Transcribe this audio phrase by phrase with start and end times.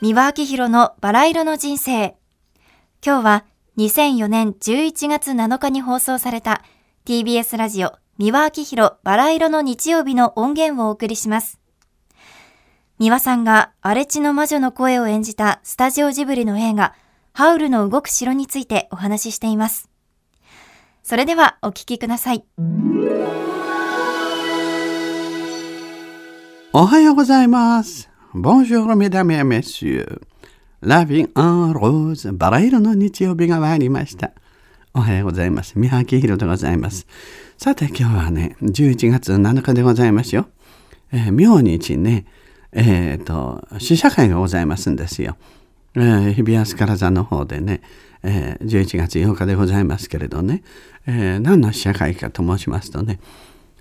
[0.00, 2.14] 三輪明宏のバラ色の人生。
[3.04, 3.44] 今日は
[3.78, 6.62] 2004年11月7日に放送された
[7.04, 11.58] TBS ラジオ三輪明宏バラ色の日曜日の音源をお送りします。
[13.00, 16.94] 三輪さんが荒れ地の魔女の声を演じたスタジオジブリの映画
[17.32, 19.90] ハウルの動く城についてお話ししています。
[21.02, 22.44] それではお聞きください。
[26.72, 28.08] おはようございます。
[28.40, 30.06] Bonjour, mesdames et messieurs.
[30.80, 32.32] La vie en rose.
[32.32, 34.30] バラ色の日曜日が参りました。
[34.94, 35.76] おはようございます。
[35.76, 37.08] 三宅宏でございます。
[37.56, 40.46] さて今日はね、11月7日でございますよ。
[41.10, 42.26] えー、明日ね、
[42.70, 45.36] えっ、ー、と、試写会がございますんですよ。
[45.96, 47.80] えー、日比谷スカラ座の方でね、
[48.22, 50.62] えー、11月8日でございますけれどね、
[51.08, 53.18] えー、何の試写会かと申しますとね、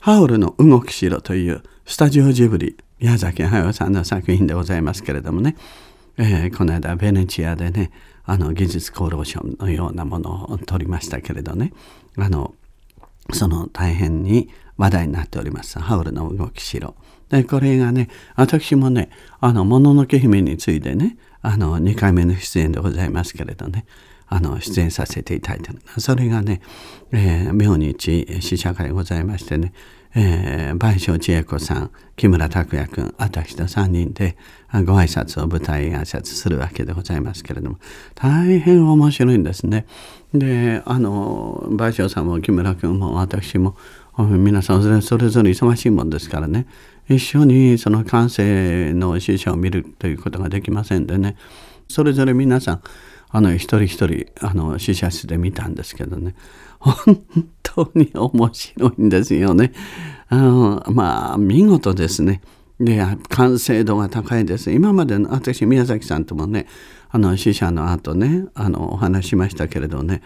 [0.07, 5.57] ハウルの動きしろというスタジオジブリ宮崎駿さんの作品でございますけれどもね、
[6.17, 7.91] えー、この間ベネチアでね
[8.23, 11.73] あの技術功労賞のようなものを取りましたけれどね。
[12.17, 12.55] あの
[13.33, 16.95] その大変に話題になっておりますハウルの動きしろ。
[17.27, 19.09] でこれがね私もね
[19.41, 23.83] あのもののけ姫についてねあの2回目の出演でございますけれどね。
[24.29, 26.61] あの出演させていただいてそれがね、
[27.11, 29.73] えー、明日試写会ございましてね
[30.15, 34.37] えー、倍賞千恵子さん、木村拓哉君、私と3人で
[34.85, 37.77] ご挨拶を舞台挨拶するわけでございますけれども、
[38.15, 39.85] 大変面白いんですね。
[40.33, 43.75] で、あの、倍賞さんも木村君も私も、
[44.17, 46.65] 皆さんそれぞれ忙しいもんですからね、
[47.07, 51.37] 一緒にその完成の試写を見るということができませんでね、
[51.87, 52.81] それぞれ皆さん、
[53.29, 56.35] あの、一人一人、あの、試写室で見たんですけどね、
[56.79, 57.23] 本
[57.63, 59.73] 当に面白いんですよね。
[60.29, 62.41] あのまあ見事ですね。
[62.79, 64.71] で完成度が高いです。
[64.71, 66.67] 今までの私宮崎さんともね
[67.09, 70.21] あの死者の後ねあのお話しましたけれどね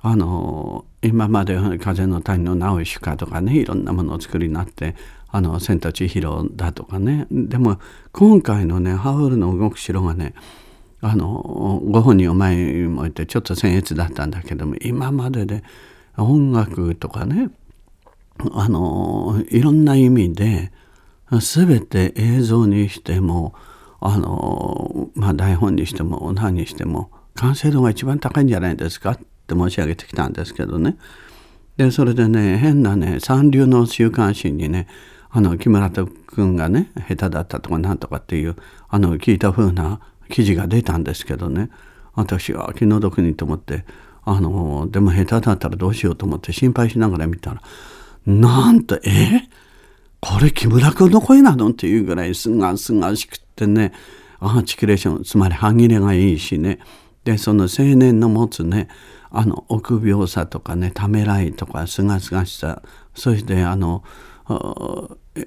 [0.00, 4.96] あの今まで「風の谷の直しか」とかねいろんなものを作りになって
[5.30, 7.78] 「あの千と千尋」だとかねでも
[8.12, 10.34] 今回のね「ハウルの動く城」がね
[11.00, 15.62] あのご本人を前にもいてちょっと僭越だったんだけども今までで
[16.16, 17.50] 音楽とかね
[18.52, 20.72] あのいろんな意味で
[21.30, 23.54] 全て映像にしても
[24.00, 30.96] あの、まあ、台本にしても何にしても完成度が一番高いんじゃないですかって申し上げてきたんですけどね。
[31.76, 34.86] でそれでね変なね三流の週刊誌にね
[35.30, 38.56] あの木村君がね下手だったとかなんとかっていう
[38.88, 41.70] あの聞いた風な記事が出たんですけどね。
[42.14, 43.84] 私は気の毒にと思って
[44.24, 47.62] あのでも下手だったらどうしようと思って心配しながら見たら
[48.24, 49.48] なんとえ？
[50.20, 51.68] これ木村君の声なの？
[51.68, 53.92] っていうぐらいすがすがしくってね。
[54.38, 56.78] アーチキュレーションつまり歯切れがいいしね。
[57.24, 58.88] でその青年の持つね
[59.30, 62.82] あの臆病さとかねためらいとかすがすがしさ。
[63.14, 64.04] そしてあの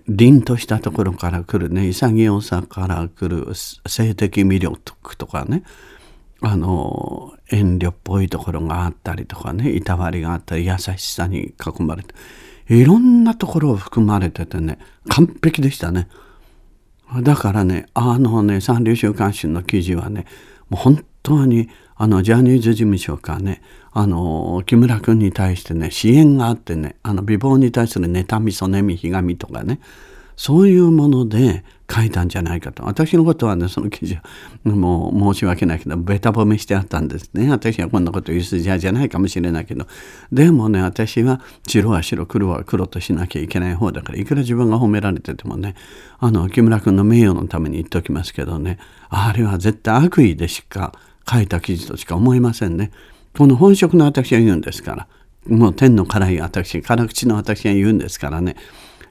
[0.07, 1.87] 凛としたところから来るね。
[1.87, 5.63] 潔さから来る性的魅力とかね。
[6.41, 9.71] あの遠慮っぽいところがあったりとかね。
[9.71, 12.13] いたわりがあったり優しさに囲まれて。
[12.69, 14.77] いろんなところを含まれててね
[15.09, 16.07] 完璧でしたね。
[17.23, 20.25] だからねあのね三流週刊誌の記事はね
[20.69, 23.61] もう本当にあのジャニーズ事務所かね
[23.91, 29.79] あの木村君に対してね支援があってねあの美貌に対する妬みそねみひがみとかね
[30.39, 32.83] そういうもので書いたんじゃないかと。
[32.83, 34.23] 私のことはね、その記事は、
[34.63, 37.49] もう申し訳ないけど、べた褒めしてあったんですね。
[37.49, 39.85] 私はこんなこと言う筋合いじゃないかもしれないけど、
[40.31, 45.75] でもね、私は白は白、黒は黒としなきゃいけない方だから、いくら自分が褒められててもね、
[46.19, 48.77] あの、木村君の名誉のために言っておきますけどね、
[49.09, 50.93] あれは絶対悪意でしか
[51.29, 52.91] 書いた記事としか思いませんね。
[53.39, 55.07] この本職の私が言うんですから、
[55.47, 58.57] もう天の辛い私、辛口の私が言うんですからね、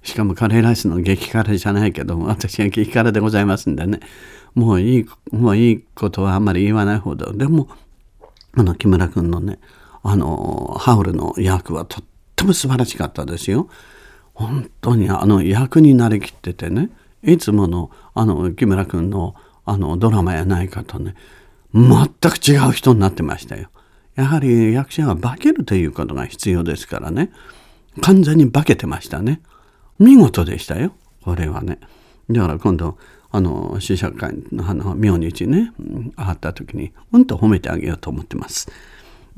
[0.03, 4.01] しかもカレーライスの激辛じゃないけども私は激辛でございますんでね
[4.55, 7.69] もういいもういいことはあんまり言わないほどでも
[8.57, 9.59] あの木村君のね
[10.03, 12.05] あのハウルの役はとっ
[12.37, 13.69] ても素晴らしかったですよ。
[14.35, 16.91] 本当にあの役になりきっててね
[17.23, 19.35] いつものあの木村君の
[19.65, 21.15] あのドラマやないかとね
[21.75, 23.69] 全く違う人になってましたよ。
[24.19, 27.31] やはり役者は化けるということが必要ですからね
[28.03, 29.41] 完全に化けてましたね。
[29.99, 30.93] 見事でしたよ
[31.23, 31.79] これはね
[32.29, 32.99] だから今度
[33.31, 35.73] あの試写会のあの明日ね
[36.17, 38.69] 会った時にうんと褒めてあげようと思ってます。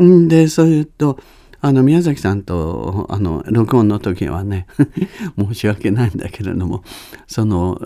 [0.03, 1.19] んでそういうと
[1.63, 4.67] あの、宮崎さんと、あの、録音の時はね、
[5.39, 6.83] 申し訳ないんだけれども、
[7.27, 7.79] その、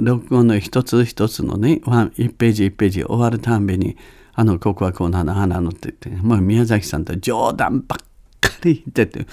[0.00, 3.98] 録音の一つ一つのね、1ページ1ページ終わるたんびに、
[4.38, 7.98] あの、ここはこうなの、あなって言って、もう宮崎さんと冗談ばっ
[8.40, 9.26] かり言ってて、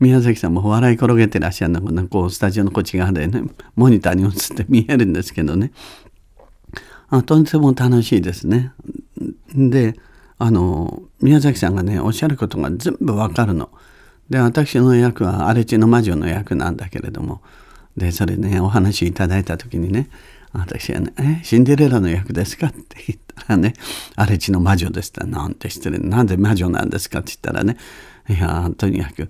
[0.00, 3.42] 宮崎さんも笑い転げてらっしゃるのが、こう、スタジオのこっち側でね、
[3.74, 5.72] モニターに映って見えるんですけどね、
[7.10, 8.72] あとても楽しいですね。
[9.54, 9.94] で、
[10.38, 13.68] あの、宮崎さんがね、おっしゃることが全部わかるの。
[14.30, 17.42] で、私の役は荒地の魔女の役なんだけれども、
[17.94, 20.08] で、それね、お話いただいた時にね、
[20.58, 23.74] 私はね、シンデレラの役ですかって言ったらね、
[24.16, 27.76] 荒地の魔女ですって、なんて失礼、なんで魔女なんですかって言ったらね、
[28.28, 29.28] いや、とにかく、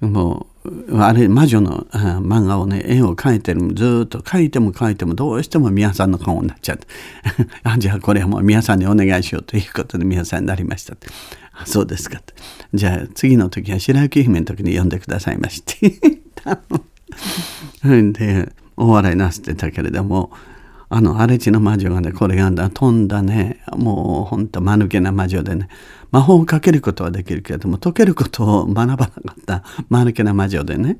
[0.00, 6.86] もう、あれ、魔女の漫画をね、絵を描いてる、ずっと描いても描いても、どうしても宮さんの顔になっちゃって、
[7.62, 11.08] あじゃあこれはもう宮さんにお願いしようということで宮さんになりましたって。
[11.54, 12.34] あそうですかって。
[12.74, 16.00] じゃあ次の時は白雪姫の時に呼んでくださいまして。
[18.12, 20.32] で、お笑いなすってたけれども、
[20.94, 23.64] あの荒地の魔女がねこれが飛んだね。
[23.74, 25.68] もうほんと間抜けな魔女でね。
[26.10, 29.64] 魔法をかけることはできるけれども解けることを学ばなかった。
[29.88, 30.98] 間抜けな魔女でね。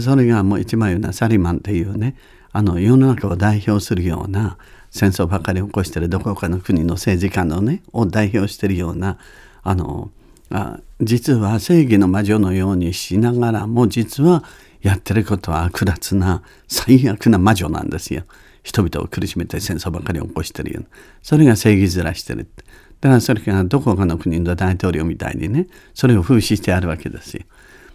[0.00, 2.16] それがもう一番言うのはサリマンっていうね
[2.50, 4.58] あの世の中を代表するような
[4.90, 9.18] 戦争ばかり起こしてるどこかの国の政治家のねを代表してるような
[9.62, 10.10] あの
[10.50, 14.42] あ実は正義の魔女のようにしながらも実は
[14.80, 18.24] やってることは悪辣な最悪な魔女なんですよ。
[18.66, 20.88] 人々を苦しめて戦争ばかり起こしてるような。
[21.22, 22.48] それが正義面してる
[23.00, 27.44] だからそれがどこかの国の大統領みたいにねそれを風刺してあるわけですよ。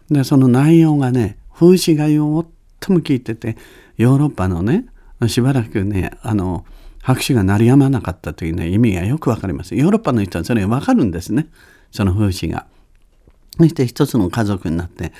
[0.09, 3.57] でその内容がね風刺がよっとも聞いてて
[3.97, 4.85] ヨーロッパのね
[5.27, 6.65] しばらくねあの
[7.01, 9.75] 拍手が鳴りやまなかったというね意味がよくわかります。
[9.75, 11.47] ヨーロッパの人はそれがわかるんですね。
[11.91, 12.65] その風刺が。
[13.57, 15.11] そして一つの家族になって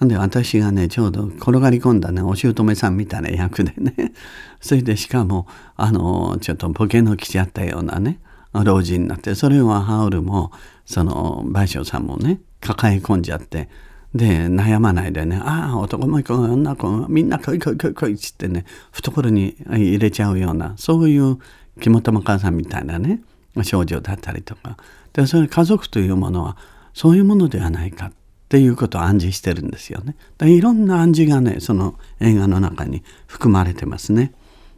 [0.00, 4.12] で私がねちょうど転がり込んだねお姑さんみたいな役でね。
[4.60, 5.46] それでしかも
[5.76, 8.20] あのちょっとボケの来ちゃったようなね
[8.52, 10.52] 老人になってそれをハウルも
[10.84, 13.68] その賠償さんもね抱え込んじゃって
[14.14, 21.38] で悩まないでねああ男も子女子みんな来い来い来い来いっつってね懐に入れちゃうようなそういう
[21.80, 23.20] 肝玉母さんみたいなね
[23.62, 24.76] 少女だったりとか。
[25.12, 26.56] でそれ家族というものは
[26.94, 28.12] そういうものではないかっ
[28.48, 30.16] っていうことを暗示してるんですよね。
[30.40, 34.32] いろんな暗示がねその映画の中に含まれてますね。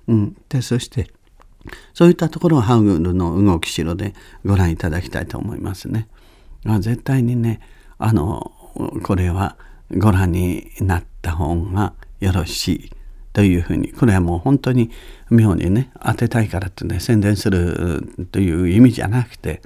[0.08, 1.08] うん、でそして
[1.94, 4.12] そういったところをハウグルの動きしろで
[4.44, 6.08] ご覧いただきたいと思いますね。
[6.80, 7.60] 絶対にね
[7.98, 8.50] あの
[9.04, 9.56] これは
[9.96, 12.90] ご覧になった方がよろしい
[13.32, 14.90] というふうにこれはもう本当に
[15.30, 19.62] 妙にね当てたいからってね宣伝するという意味じゃなくて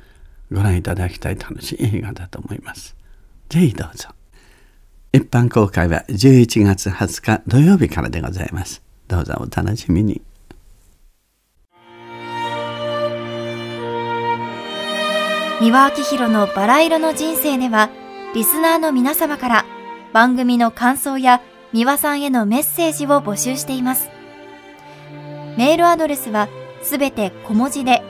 [0.52, 2.94] ご覧いただきたい楽しい映画だと思います。
[3.54, 4.08] ぜひどうぞ。
[5.12, 8.82] 一般公開は11月20日土曜日からでございます。
[9.06, 10.22] どうぞお楽しみに。
[15.60, 17.90] 三輪明宏のバラ色の人生では、
[18.34, 19.64] リスナーの皆様から
[20.12, 21.40] 番組の感想や
[21.72, 24.08] 三輪さんへのメッセージを募集しています。
[25.56, 26.48] メールアドレスは
[26.82, 28.02] すべて小文字で、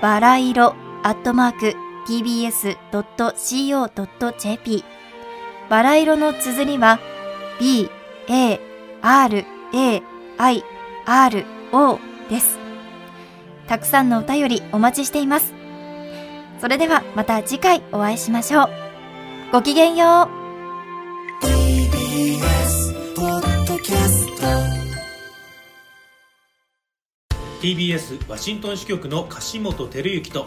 [0.00, 2.74] バラ色アットマーク tbs.co.jp
[5.68, 6.98] バラ色の綴りは
[7.60, 7.90] b,
[8.28, 8.58] a,
[9.02, 9.44] r,
[9.74, 10.02] a,
[10.38, 10.64] i,
[11.04, 11.98] r, o
[12.30, 12.58] です。
[13.66, 15.52] たくさんのお便りお待ちしています。
[16.60, 18.70] それではまた次回お会いしましょう。
[19.52, 20.38] ごきげんよう。
[27.60, 30.46] TBS ワシントン支局の樫本照之と